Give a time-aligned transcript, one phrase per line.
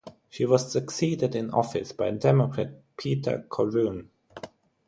[0.31, 4.09] She was succeeded in office by Democrat Peter Corroon.